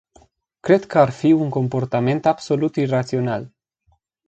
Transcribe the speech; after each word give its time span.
Cred 0.59 0.85
că 0.85 0.97
ar 0.99 1.09
fi 1.09 1.31
un 1.31 1.49
comportament 1.49 2.25
absolut 2.25 2.75
irațional. 2.75 3.51